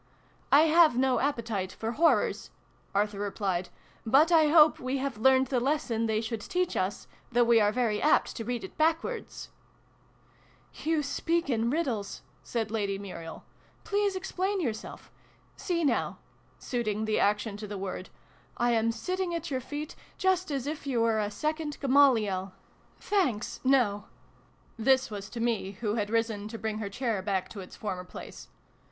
[0.51, 2.49] "I have no appetite for horrors,"
[2.95, 3.69] Arthur replied."
[4.03, 7.71] But I hope we have learned the lesson they should teach us though we are
[7.71, 9.49] very apt to read it backwards!""
[10.83, 13.43] You speak in riddles," said Lady Muriel."
[13.83, 15.11] Please explain yourself.
[15.55, 16.17] See now,"
[16.57, 18.09] suiting the action to the word,"
[18.57, 22.53] I am sitting at your feet, just as if you were a second Gamaliel!
[22.97, 23.37] 120 SYLVIE AND BRUNO CONCLUDED.
[24.05, 24.09] Thanks,
[24.79, 27.75] no." (This was to me, who had risen to bring her chair back to its
[27.75, 28.47] former place.)